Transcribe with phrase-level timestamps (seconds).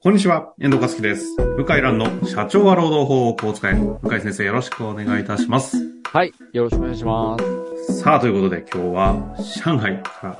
[0.00, 1.34] こんにちは、遠藤和樹です。
[1.56, 3.74] 向井蘭の社長は労働法をこう使え。
[3.74, 5.76] 向井先生よろしくお願いいたします。
[6.04, 6.32] はい。
[6.52, 7.36] よろしくお願いしま
[7.88, 8.02] す。
[8.02, 9.36] さあ、ということで今日は
[9.66, 10.38] 上海から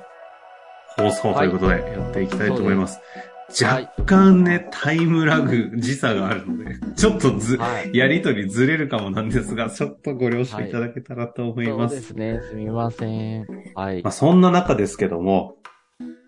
[0.96, 2.98] 放送ということでやっていきたいと思います。
[2.98, 3.04] はい
[3.48, 7.96] 若干ね、タイムラグ、時差があるので、 ちょっとず、はい。
[7.96, 11.94] やりとりずれるかもなんですが、ちょっとご了承いただけたらと思いそうます。
[11.94, 12.40] ですね。
[12.50, 13.06] すみませ
[13.38, 13.46] ん。
[13.74, 14.12] はいまあ、。
[14.12, 15.56] そんな中ですけども、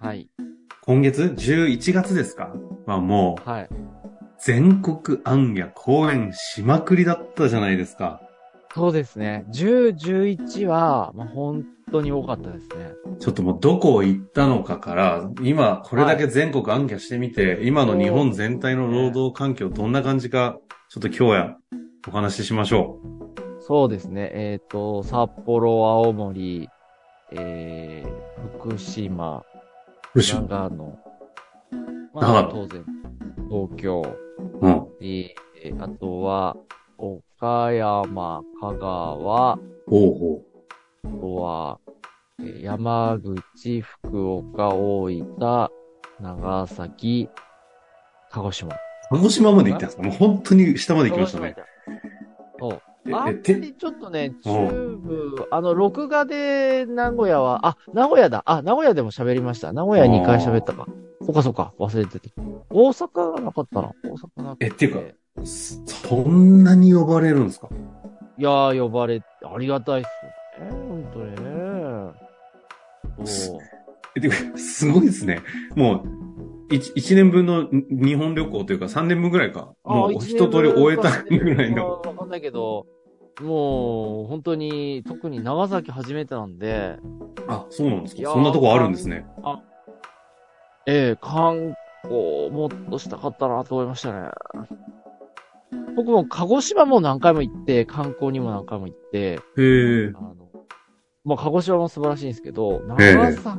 [0.01, 0.31] はい。
[0.91, 2.53] 今月11月ですか？
[2.85, 3.69] はもう、はい。
[4.41, 8.21] 全国暗夜公演しまくりだったじゃないですか。
[8.75, 9.45] そうですね。
[9.51, 12.91] 10、11は、まあ、本当に多かったですね。
[13.21, 21.57] ちょっともうどこ行ったのかから、今これだけ全国暗夜してみて、今の日本全体の労働環境どんな感じか、ちょっと今日や
[22.09, 22.99] お話ししましょ
[23.61, 24.29] そうですね。
[24.35, 26.69] えっ、と、札幌、青森、
[27.31, 29.45] えー、福島、
[30.15, 30.99] 長野、
[32.13, 32.85] ま長野当然、
[33.49, 34.17] 東京、
[34.61, 34.87] うん。
[35.01, 36.57] えー、あとは、
[36.99, 40.43] 岡山、香川、ほうほ
[41.05, 41.79] あとは、
[42.41, 45.69] えー山口、福岡、大分、
[46.21, 47.29] 長崎、
[48.31, 48.75] 鹿児島。
[48.75, 48.79] う。
[49.11, 50.03] 鹿児島まで行ったんですか？
[50.03, 51.55] もう本当に下まで行きましたね。
[52.59, 52.83] そう。
[53.07, 58.43] えあんまえてりちょっとね、お中部、あの、録画で名古屋は、あ、名古屋だ。
[58.47, 59.73] あ、名古屋でも喋りました。
[59.73, 60.87] 名古屋2回喋ったか。
[61.25, 62.29] そっかそっか、忘れてた。
[62.71, 63.93] 大阪がなかったな。
[64.05, 64.67] 大阪なくて。
[64.67, 65.01] えっていうか
[65.45, 67.69] そんなに呼ばれるんですか？
[68.39, 70.09] いやー、呼ばれ、ありがたいっす
[70.63, 70.71] ね。
[70.71, 72.13] ほんとね。
[73.25, 73.59] そう。
[74.17, 75.41] え、てか、すごいですね。
[75.77, 76.09] もう、
[76.71, 79.73] 一一年分の日本旅行というか三年分ぐらいか。
[79.85, 82.01] もう一通り終えたぐらいの。
[82.01, 82.87] わかんないけど、
[83.43, 86.99] もう、本当に、特に長崎初めてなんで、
[87.49, 88.33] あ、そうなんですか。
[88.33, 89.27] そんなとこあるんですね。
[90.87, 94.31] ええ観光もっとしたかったなと思いましたね。
[95.95, 100.21] 僕も鹿児島も何回も行って、観光にも何回も行って、へえあ。
[100.21, 100.35] の、
[101.25, 103.59] まあ、鹿児島も素晴らしいんですけど、ええ長崎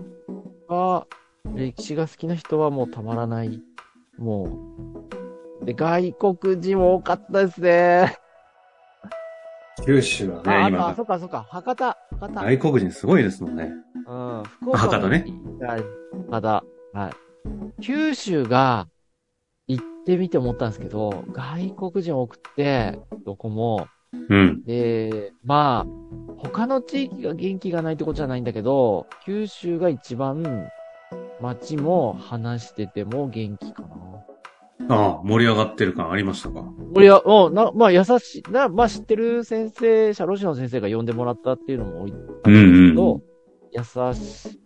[0.68, 1.08] は、
[1.46, 3.62] 歴史が好きな人はもうたまらない。
[4.18, 4.76] も
[5.62, 5.66] う。
[5.66, 8.18] で、外国人も多かったですね。
[9.86, 12.44] 九州はね、あ、あと、あ、今そ、っかそっか、博多、博多。
[12.44, 13.72] 外国人すごいですもんね。
[14.08, 15.26] うん、福岡博多ね
[15.62, 15.84] はい。
[16.30, 16.64] 博多。
[16.94, 17.82] はい。
[17.82, 18.88] 九州が
[19.68, 23.88] 行ってみて思ったんですけど、外国人多くって、どこも。
[24.30, 24.64] うん。
[24.64, 30.70] で、まあ、他の地域が元気がないってことじゃないんだけど、九州が一番
[31.42, 33.88] 街も話してても元気かな。
[34.90, 36.64] ああ、盛り上がってる感ありましたか？
[36.96, 43.22] 俺は、もう、な、まあ優しい、な、まあ知ってる先生、社労士の先生が呼んでもらったっていうのも多いんですけど、うん
[43.74, 44.60] 優しい、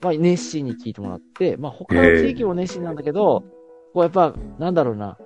[0.00, 3.42] まあ熱心に聞いてもらって、まあ他の地域も熱心なんだけど、
[3.92, 5.16] こうやっぱ、なんだろうな、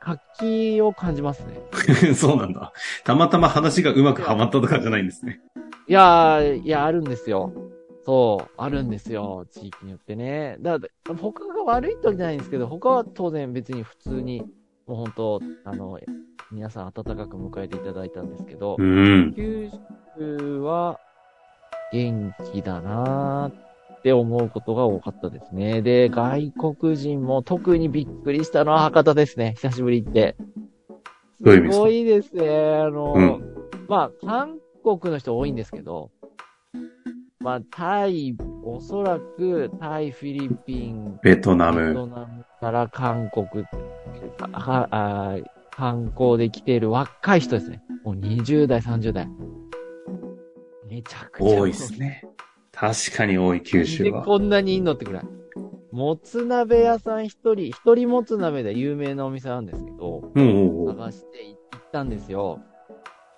[0.00, 1.60] 活気を感じますね。
[2.14, 2.72] そうなんだ。
[3.04, 5.40] たまたま話がうまくはまったとかじゃないんですね。
[5.88, 7.52] いやー、いや、あるんですよ。
[8.04, 9.46] そう、あるんですよ。
[9.50, 10.56] 地域によってね。
[10.60, 14.40] だから、他が悪いとじゃないんですけど、他は当然別に普通に、
[14.86, 15.98] もう本当、あの、
[16.50, 19.32] 皆さん温かく迎えていただいたんですけどう、ん。
[19.34, 19.70] 九
[20.18, 20.98] 州は
[21.92, 25.80] 元気だなーって思うことが多かったですね。
[25.80, 29.54] で、外国人も特にびっくりしたのは博多ですね。
[29.56, 30.36] 久しぶり行って。
[31.42, 32.48] すごいですね。
[32.48, 33.52] あの、うん
[33.88, 36.10] まあ、韓国の人多いんですけど、
[37.42, 41.88] まあ、タイ、おそらく、タイ、フィリピン、ベトナム。
[41.88, 43.64] ベトナムから韓国、
[44.52, 45.36] ああ
[45.72, 47.82] 観光で来ている若い人ですね。
[48.04, 49.28] もう20代、30代。
[50.88, 52.24] めちゃくちゃ多いですね。
[52.70, 54.22] 確かに多い、九州で、は。
[54.22, 55.24] こんなにいんのってくらい。
[55.90, 60.86] もつ鍋屋さん一人、一人もつ鍋で有名なお店なんですけど、うん。
[60.86, 62.60] 探して行ったんですよ。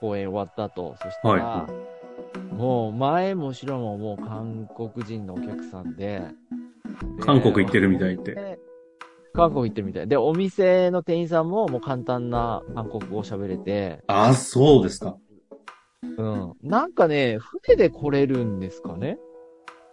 [0.01, 0.95] 公演終わった後。
[1.01, 1.67] そしたら、は
[2.57, 6.23] もう前も後ろももう韓国人のお客さんで。
[7.19, 8.35] で韓国行ってるみたいって。
[8.35, 8.59] で
[9.35, 10.09] 韓国行ってるみたい。
[10.09, 15.17] で、お店の店員さんももう簡単な韓国語を喋れて、あ、そうですか。
[16.17, 16.53] うん。
[16.63, 19.19] なんかね、船で来れるんですかね？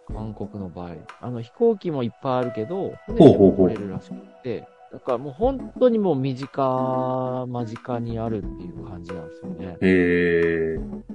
[0.06, 0.90] 韓国の場合。
[1.20, 4.14] あの、飛行機もいっぱいあるけど、船でも来れるらしく
[4.44, 9.76] て、だからもう本当にもう身近、間近にあるっていう感じなんですよね。
[9.80, 11.11] ええいやー、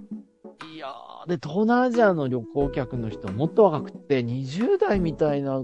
[1.27, 5.62] で、東南アジアの旅行客の人もっと若くって、20代みたいな、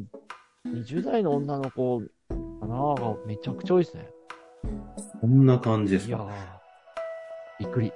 [0.68, 2.02] 20代の女の子
[2.60, 4.10] かながめちゃくちゃ多いですね。
[5.22, 6.20] こんな感じですいや
[7.60, 7.94] びっくり。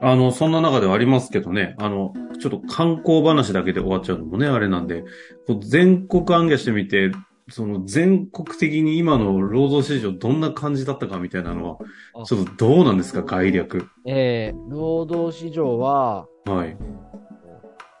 [0.00, 5.02] あの、そんな中ではありますけどね、あの、ちょっと観光話だけで終わっちゃうのもね、あれなんで、
[5.48, 7.10] こう全国暗記してみて、
[7.48, 13.88] その全国的に今の労働市場どんな感じだったかみたいなのは、ちょっとどうなんですか、概略。
[14.04, 16.76] ええー、労働市場は、はい。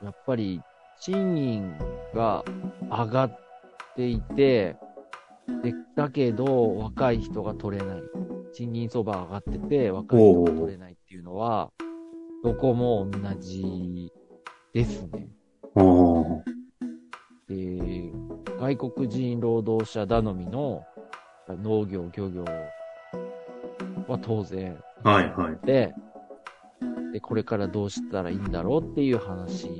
[0.02, 0.60] やっぱり、
[1.00, 1.78] 賃金
[2.12, 2.44] が
[2.90, 3.40] 上がっ
[3.94, 4.76] ていて、
[5.62, 8.02] で、だけど、若い人が取れない。
[8.52, 11.70] 賃金相場上がってて、若い人が取れないっていうのは、
[12.42, 14.10] どこも同じ
[14.72, 15.28] ですね。
[15.74, 16.15] で、
[18.66, 20.84] 外国人労働者頼みの
[21.48, 22.44] 農業、漁業
[24.08, 24.76] は当然。
[25.04, 25.64] はいはい。
[25.64, 25.94] で、
[27.12, 29.70] で、これからどうしたらいいんだろうっていう話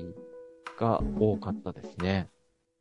[0.79, 2.29] が多かったですね。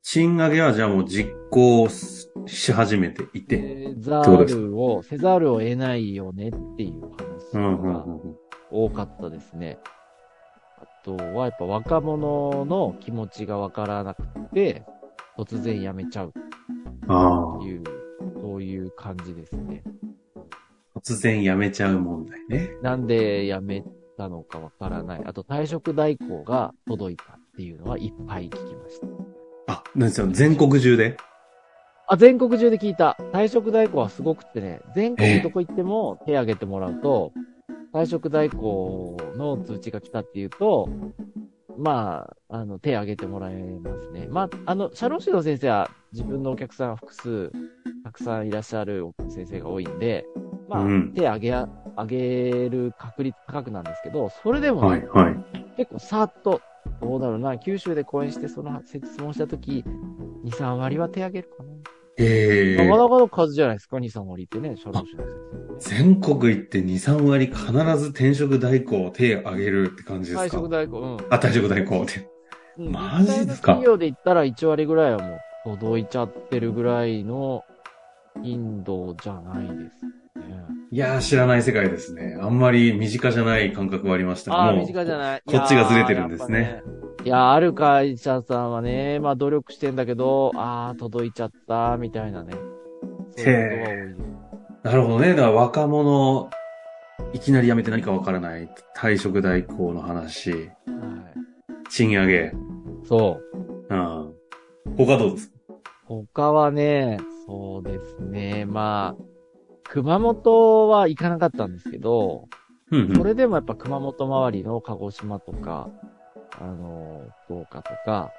[0.04, 3.96] 賃上げはじゃあもう実行し始めていて。
[3.96, 7.02] せざるを、せざるを得ないよねっていう
[7.52, 8.06] 話が
[8.70, 9.80] 多かったですね。
[10.78, 14.24] あとはやっぱ若者の気持ちがわからなく
[14.54, 14.86] て、
[15.38, 16.34] 突然辞めちゃう。
[17.08, 17.64] ああ。
[17.64, 17.84] いう、
[18.42, 19.84] そういう感じですね。
[20.96, 22.70] 突然辞めちゃう問題ね。
[22.82, 23.84] なんで辞め
[24.18, 25.24] たのかわからない。
[25.26, 27.26] あと退職代行が届いたっ
[27.58, 29.08] ていうのはいっぱい聞きました。
[29.68, 30.28] あ、なんですよ。
[30.28, 31.18] 全国中で？
[32.08, 33.18] あ、全国中で聞いた。
[33.34, 37.34] 退職代行はすごくってね、全国どこ行っても手挙げてもらうと、
[37.94, 40.88] 退職代行の通知が来たっていうと、
[41.78, 44.28] まあ、あの、手挙げてもらえますね。
[44.30, 47.52] まあ、あの、社労士の先生は自分のお客さん複数、
[48.04, 50.26] たくさんいらっしゃる先生が多いんで、
[50.70, 51.70] まあ、うん、手挙げ、挙
[52.08, 55.36] げる確率高くなんですけど、それでも、ね、はいはい、
[55.78, 56.62] 結構さっと、
[57.02, 59.84] どうだろうな、九州で講演してその質問したとき、
[60.46, 61.75] 2、3割は手挙げるかな。
[62.18, 65.24] ええなかなかの数じゃないですか、2、3割ってね、社労士の。
[65.80, 70.58] 全国行って2、3割必ず転職代行を手挙げるって感じですか？
[70.58, 71.18] 退職代行、うん。
[71.30, 72.30] あ、退職代行って。
[72.78, 73.74] うん、マジですか？
[73.74, 75.20] 企業で言ったら1割ぐらいは
[75.66, 77.64] もう届いちゃってるぐらいの
[78.42, 80.12] 頻度じゃないですね。
[80.96, 82.38] いやー、知らない世界ですね。
[82.42, 85.42] あんまり身近じゃない感覚はありましたああ、身近じゃない。
[85.46, 86.84] こっちがずれてるんですね。
[87.26, 92.54] いや、ある会社さんはね、まあ努力してんだけど、ああ、届いちゃった、みたいなね。
[93.40, 94.16] へえ。
[94.84, 95.32] なるほどね。
[95.32, 96.50] だから若者、
[97.34, 98.70] いきなり辞めて何かわからない。
[98.96, 100.54] 退職代行の話。
[100.54, 100.72] はい。
[101.90, 102.54] 賃上げ。
[103.04, 103.42] そ
[103.90, 103.94] う。
[103.94, 104.34] うん。
[104.96, 105.50] 他どうです？
[105.50, 105.56] か
[106.06, 108.64] 他はね、そうですね。
[108.64, 109.35] まあ、
[109.90, 112.48] 熊本は行かなかったんですけど、
[112.92, 115.90] うんうん、それでもやっぱ熊本周りの鹿児島とか、
[116.60, 118.32] あの、福岡とか、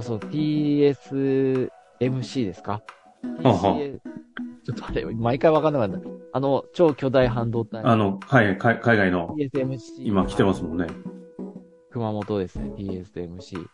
[0.00, 1.70] そう、TSMC
[2.44, 2.82] ですか？
[3.42, 3.76] はは
[4.64, 5.98] ちょっとあれ、毎回わかんなかった。
[6.32, 7.82] あの、超巨大半導体。
[7.84, 9.34] あの、はい、海外の。
[9.36, 10.04] TSMC。
[10.04, 10.86] 今来てますもんね。
[11.90, 13.66] 熊本ですね、TSMC。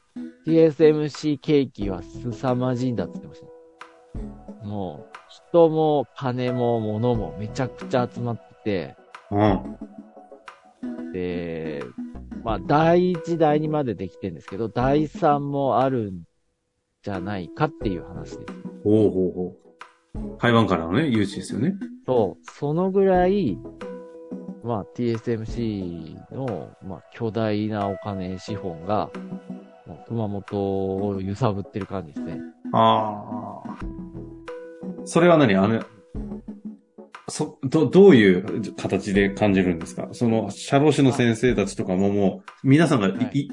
[0.46, 3.46] TSMC ケーキは凄まじいんだって言ってました。
[4.66, 5.16] もう、
[5.52, 8.96] 人も金も物もめちゃくちゃ集まってて、
[9.30, 11.12] うん。
[11.12, 11.84] で、
[12.42, 16.22] まあ、第一、第二までできてるんですけど、第三もあるん
[17.02, 18.52] じゃないかっていう話です。
[18.82, 19.56] ほうほうほ
[20.36, 20.38] う。
[20.38, 21.74] 台湾からのね、誘致ですよね。
[22.06, 22.44] そう。
[22.50, 23.58] そのぐらい、
[24.62, 29.10] まあ、TSMC の、まあ、巨大なお金、資本が、
[29.86, 30.56] まあ、熊本
[30.96, 32.40] を揺さぶってる感じですね。
[32.72, 33.93] ああ。
[35.04, 35.54] それは何？
[35.56, 35.82] あの、
[37.28, 40.08] そ、ど、どういう形で感じるんですか？
[40.12, 43.48] その、社労士の先生たちとかももう、皆さんがい、はい、い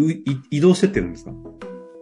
[0.52, 1.32] 移動してってるんですか？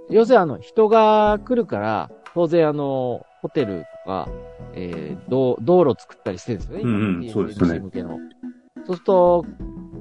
[0.10, 4.30] 要するにあの、人が来るから、当然あの、ホテルとか、
[4.74, 6.84] えー、道、道路作ったりしてるんですよね。
[6.84, 7.80] うんうん、そうですね。
[7.80, 8.18] 向けの。
[8.86, 9.46] そうすると、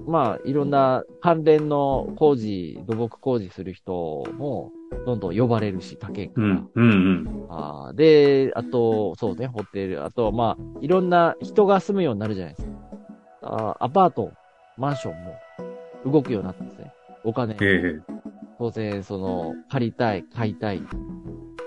[0.07, 4.73] まあ、いろんな関連の工事、土木工事する人も、
[5.05, 6.47] どんどん呼ばれるし、他県から。
[6.47, 7.47] うん、うん、うん。
[7.49, 12.79] あで、あと、そうね、ホテル、あと、まあ、いろんな人が住むようになるじゃないですか。
[13.43, 14.33] あアパート、
[14.77, 15.35] マンションも
[16.13, 16.93] 動くようになってますね。
[17.25, 17.55] お金。
[17.55, 18.15] ええ
[18.59, 20.83] 当然、その、借りたい、買いたい。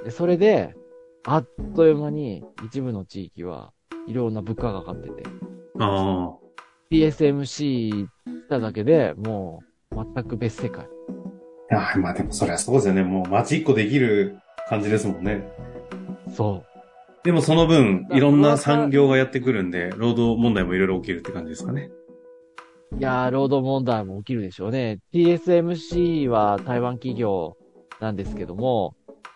[0.04, 0.76] で、それで、
[1.24, 3.72] あっという間に一部の地域は
[4.08, 5.24] いろんな物価が上がってて。
[5.80, 6.42] ああ。
[6.92, 8.08] TSMC し
[8.50, 9.62] ただけでも
[9.92, 10.86] う全く別世界。
[11.72, 13.02] いや、まあでもそりゃそうですよね。
[13.04, 14.38] もう街一個できる
[14.68, 15.42] 感じですもんね。
[16.36, 16.72] そう。
[17.24, 21.90] でもその分、いろんな産業がやってくるんで、労働問題もいろいろ起きるって感じですかね。
[22.98, 25.00] いやー、労働問題も起きるでしょうね。
[25.14, 27.56] TSMC は台湾企業
[28.02, 28.96] なんですけども、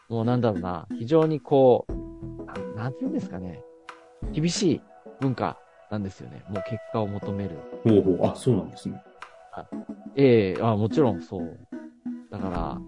[0.09, 3.63] もうなんだろうな、非常にこう、なんて言うんですかね。
[4.33, 4.81] 厳しい
[5.21, 5.57] 文化
[5.89, 6.43] なんですよね。
[6.49, 7.51] もう結果を求める。
[7.85, 9.01] ほうほう、あ、そうなんですね。
[9.53, 9.65] あ
[10.17, 11.64] ええー、あ、もちろんそう。
[12.37, 12.81] だから、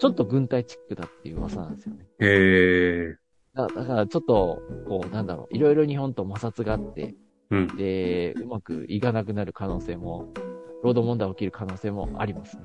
[0.00, 2.06] ちょっと軍隊チックだっていう噂なんですよね。
[2.18, 3.16] へえ。
[3.54, 7.14] だだからちょっと、こう、なんだろう、いろいろ日本と摩擦があって、
[7.50, 7.76] うん。
[7.76, 10.32] で、うまくいかなくなる可能性も、
[10.82, 12.64] 労働問題起きる可能性もありますね。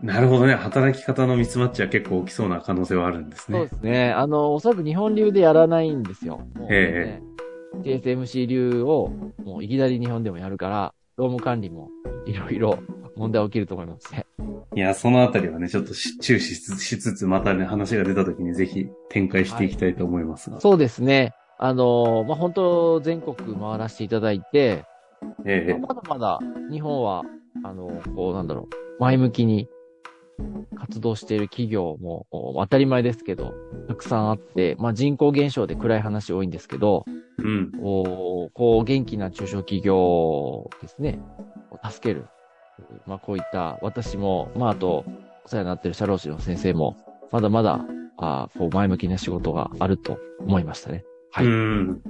[0.00, 0.54] なるほどね。
[0.54, 3.76] 働き方のミスマッチは結構起きそうな可能性はあるんですねそうで。
[3.76, 4.12] すね。
[4.12, 6.38] あの、おそらく日本流でやらないんですよ。
[6.54, 7.22] もうえね、
[7.82, 9.10] TSMC 流を、
[9.44, 11.90] もういきなり日本でもやるから、労務管理も
[12.26, 12.78] いろいろ
[13.16, 14.24] 問題起きると思いますね。
[14.78, 20.60] いや、そのあたりはね、ちょっとし注視しつしつつ、またね、話が出た時にぜひ展開していきたいと思いますが。
[20.60, 21.32] そうですね。
[21.58, 24.84] あの、まあ、本当全国回らせていただいて、
[25.44, 26.38] ええまだまだ
[26.70, 27.24] 日本は、
[27.64, 29.68] あの、こうなんだろう、前向きに
[30.76, 33.54] 活動している企業もお当たり前ですけど、
[33.88, 37.04] たくさんあって、まあ、人口減少で暗い話多いんですけど、
[37.38, 37.72] うん。
[37.82, 41.18] おこう元気な中小企業ですね、
[41.72, 42.26] を助ける。
[43.06, 45.04] まあ、こういった私も、まあ、あと、
[45.44, 46.96] お世話になっている社労士の先生も、
[47.30, 47.84] まだまだ、
[48.20, 51.04] あこう前向きな仕事があると思いましたね。
[51.30, 51.46] はい。
[51.46, 52.02] うん。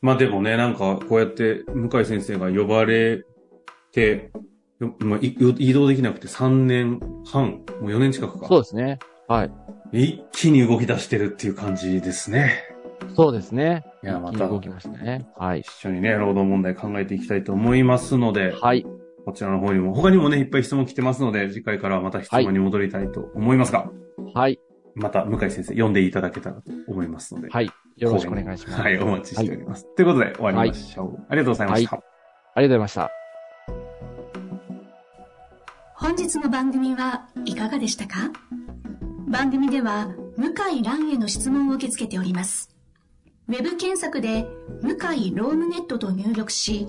[0.00, 3.24] まあでもね、なんか、こうやって、向井先生が呼ばれ
[3.92, 4.30] て、
[4.80, 8.48] よまあ、い移動できなくて3年半、もう4年近くか。
[8.48, 8.98] そうですね。
[9.28, 9.50] はい。
[9.92, 12.64] 一気に動き出してるっていう感じですね。
[13.16, 13.84] そうですね。
[14.02, 15.26] いや、また、動きましたね。
[15.36, 15.70] はい一。
[15.70, 18.84] 緒にね、労働問題考えていきたいと思いますので、はい。
[19.24, 23.90] こちらの方にも、他にもね、いっぱい質問来てますので、次回からはまた質問に戻りたいと思いますが、
[24.34, 24.60] はい。
[24.94, 27.70] また向井先生、呼んでいただけたらと思いますので、はい。
[27.96, 28.80] よろしくお願いします。
[28.80, 29.86] はい、お待ちしております。
[29.94, 31.26] ということで、終わりましょう。
[31.28, 31.96] ありがとうございました。
[31.96, 32.04] ありが
[32.54, 33.10] とうございました。
[35.96, 38.30] 本日の番組はいかがでしたか？
[39.26, 42.76] 番組では向井蘭への質問を受け付けております。
[43.48, 44.46] ウェブ検索で
[44.82, 46.88] 向井ロームネットと入力し、